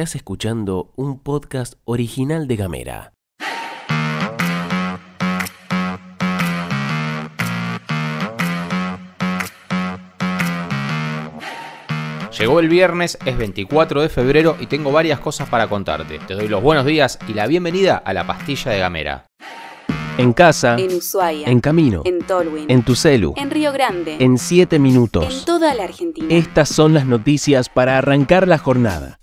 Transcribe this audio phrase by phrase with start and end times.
[0.00, 3.12] Estás escuchando un podcast original de Gamera.
[12.38, 16.18] Llegó el viernes, es 24 de febrero y tengo varias cosas para contarte.
[16.26, 19.26] Te doy los buenos días y la bienvenida a la pastilla de Gamera.
[20.16, 21.46] En casa, En Ushuaia.
[21.46, 22.70] en camino, En Tolwyn.
[22.70, 24.16] en tu celu, En Río Grande.
[24.18, 25.44] en 7 En minutos.
[25.44, 26.26] toda la Argentina.
[26.30, 29.19] Estas son las noticias para arrancar la jornada.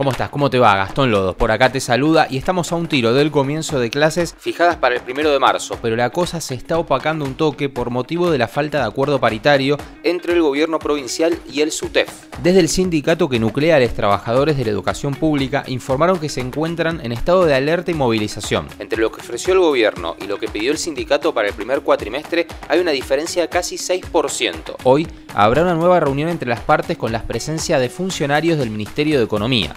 [0.00, 0.30] ¿Cómo estás?
[0.30, 0.76] ¿Cómo te va?
[0.76, 4.34] Gastón Lodos, por acá te saluda y estamos a un tiro del comienzo de clases
[4.38, 7.90] fijadas para el primero de marzo, pero la cosa se está opacando un toque por
[7.90, 12.08] motivo de la falta de acuerdo paritario entre el gobierno provincial y el SUTEF.
[12.42, 16.40] Desde el sindicato que nuclea a los trabajadores de la educación pública informaron que se
[16.40, 18.68] encuentran en estado de alerta y movilización.
[18.78, 21.82] Entre lo que ofreció el gobierno y lo que pidió el sindicato para el primer
[21.82, 24.76] cuatrimestre hay una diferencia de casi 6%.
[24.84, 29.18] Hoy habrá una nueva reunión entre las partes con la presencia de funcionarios del Ministerio
[29.18, 29.76] de Economía.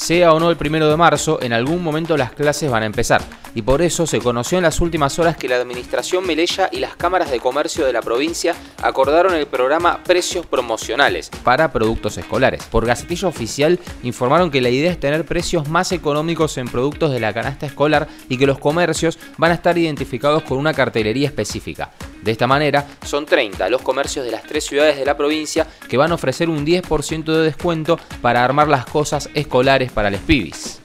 [0.00, 3.20] Sea o no el primero de marzo, en algún momento las clases van a empezar,
[3.54, 6.96] y por eso se conoció en las últimas horas que la Administración Melella y las
[6.96, 12.64] cámaras de comercio de la provincia acordaron el programa Precios Promocionales para productos escolares.
[12.64, 17.20] Por Gacetilla Oficial informaron que la idea es tener precios más económicos en productos de
[17.20, 21.90] la canasta escolar y que los comercios van a estar identificados con una cartelería específica.
[22.22, 25.96] De esta manera, son 30 los comercios de las tres ciudades de la provincia que
[25.96, 30.80] van a ofrecer un 10% de descuento para armar las cosas escolares para los pibis.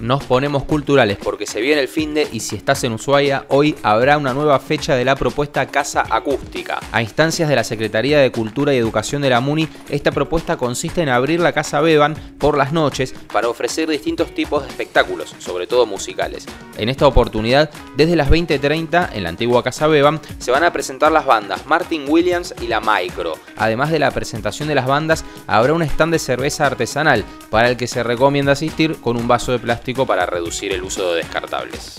[0.00, 3.76] Nos ponemos culturales porque se viene el fin de y si estás en Ushuaia, hoy
[3.84, 6.80] habrá una nueva fecha de la propuesta Casa Acústica.
[6.90, 11.00] A instancias de la Secretaría de Cultura y Educación de la MUNI, esta propuesta consiste
[11.00, 15.68] en abrir la Casa Beban por las noches para ofrecer distintos tipos de espectáculos, sobre
[15.68, 16.44] todo musicales.
[16.76, 21.12] En esta oportunidad, desde las 20.30 en la antigua Casa Beban, se van a presentar
[21.12, 23.38] las bandas Martin Williams y La Micro.
[23.56, 27.76] Además de la presentación de las bandas, habrá un stand de cerveza artesanal para el
[27.76, 31.98] que se recomienda asistir con un vaso de plástico para reducir el uso de descartables.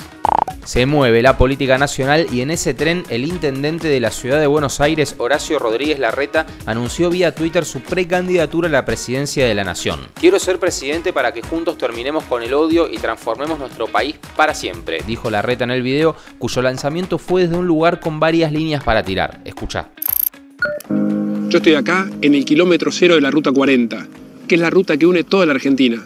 [0.63, 4.47] Se mueve la política nacional y en ese tren el intendente de la ciudad de
[4.47, 9.63] Buenos Aires, Horacio Rodríguez Larreta, anunció vía Twitter su precandidatura a la presidencia de la
[9.63, 10.00] nación.
[10.16, 14.56] Quiero ser presidente para que juntos terminemos con el odio y transformemos nuestro país para
[14.56, 18.84] siempre, dijo Larreta en el video, cuyo lanzamiento fue desde un lugar con varias líneas
[18.84, 19.41] para tirar.
[19.46, 19.90] Escucha.
[20.90, 24.07] Yo estoy acá en el kilómetro cero de la Ruta 40,
[24.47, 26.03] que es la ruta que une toda la Argentina.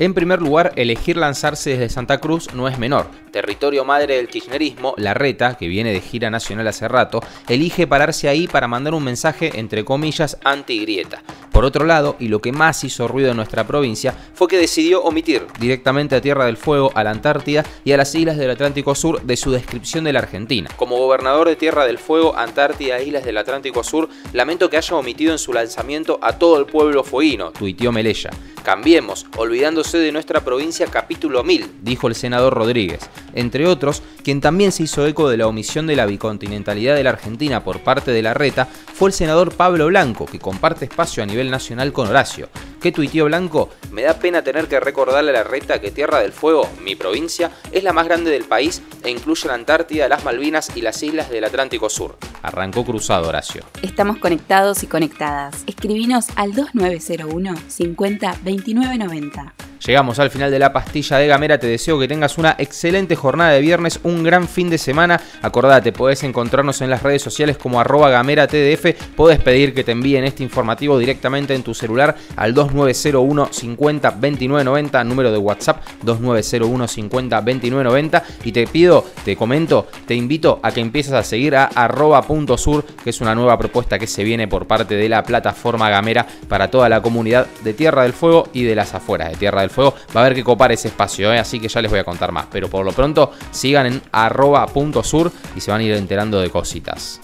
[0.00, 3.10] En primer lugar, elegir lanzarse desde Santa Cruz no es menor.
[3.32, 8.48] Territorio madre del kirchnerismo, Larreta, que viene de gira nacional hace rato, elige pararse ahí
[8.48, 11.22] para mandar un mensaje, entre comillas, anti-grieta.
[11.60, 15.02] Por otro lado, y lo que más hizo ruido en nuestra provincia, fue que decidió
[15.02, 18.94] omitir directamente a Tierra del Fuego, a la Antártida y a las islas del Atlántico
[18.94, 20.70] Sur de su descripción de la Argentina.
[20.76, 24.96] Como gobernador de Tierra del Fuego, Antártida e islas del Atlántico Sur, lamento que haya
[24.96, 28.30] omitido en su lanzamiento a todo el pueblo fueguino, tuiteó Melella.
[28.62, 33.00] Cambiemos, olvidándose de nuestra provincia capítulo 1000, dijo el senador Rodríguez.
[33.34, 37.10] Entre otros, quien también se hizo eco de la omisión de la bicontinentalidad de la
[37.10, 41.26] Argentina por parte de la reta fue el senador Pablo Blanco, que comparte espacio a
[41.26, 42.48] nivel nacional con Horacio.
[42.80, 43.68] ¿Qué tuiteó Blanco?
[43.90, 47.50] Me da pena tener que recordarle a la reta que Tierra del Fuego, mi provincia,
[47.72, 51.28] es la más grande del país e incluye la Antártida, las Malvinas y las islas
[51.28, 52.16] del Atlántico Sur.
[52.42, 53.64] Arrancó cruzado Horacio.
[53.82, 55.64] Estamos conectados y conectadas.
[55.66, 59.54] Escribinos al 2901 50 29 90.
[59.86, 63.52] Llegamos al final de la pastilla de Gamera, te deseo que tengas una excelente jornada
[63.52, 65.18] de viernes, un gran fin de semana.
[65.40, 69.92] Acordate, podés encontrarnos en las redes sociales como arroba gamera tdf, podés pedir que te
[69.92, 75.82] envíen este informativo directamente en tu celular al 2901 50 29 90, número de WhatsApp
[76.02, 81.22] 2901 50 29 90 y te pido, te comento, te invito a que empieces a
[81.22, 84.96] seguir a arroba punto sur, que es una nueva propuesta que se viene por parte
[84.96, 88.92] de la plataforma Gamera para toda la comunidad de Tierra del Fuego y de las
[88.94, 89.94] afueras de Tierra Fuego.
[90.14, 91.38] Va a haber que copar ese espacio, ¿eh?
[91.38, 92.46] así que ya les voy a contar más.
[92.50, 96.40] Pero por lo pronto sigan en arroba punto sur y se van a ir enterando
[96.40, 97.20] de cositas.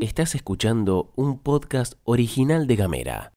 [0.00, 3.28] Estás escuchando un podcast original de Gamera.